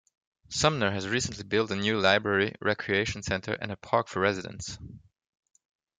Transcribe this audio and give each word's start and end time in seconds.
Sumner 0.49 0.89
has 0.89 1.07
recently 1.07 1.43
built 1.43 1.69
a 1.69 1.75
new 1.75 1.99
library, 1.99 2.55
recreation 2.59 3.21
center, 3.21 3.53
and 3.53 3.71
a 3.71 3.75
park 3.75 4.07
for 4.07 4.19
residents. 4.19 4.79